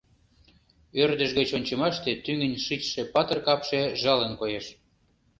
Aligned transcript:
Ӧрдыж 1.01 1.31
гыч 1.37 1.49
ончымаште 1.57 2.11
тӱҥын 2.23 2.53
шичше 2.65 3.01
патыр 3.13 3.39
капше 3.45 3.81
жалын 4.01 4.33
коеш. 4.41 4.65